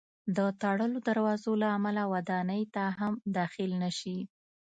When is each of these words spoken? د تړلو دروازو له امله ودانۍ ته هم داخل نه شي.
د 0.37 0.39
تړلو 0.61 0.97
دروازو 1.07 1.51
له 1.61 1.67
امله 1.77 2.01
ودانۍ 2.13 2.63
ته 2.75 2.83
هم 2.99 3.13
داخل 3.37 3.69
نه 3.83 3.91
شي. 3.99 4.17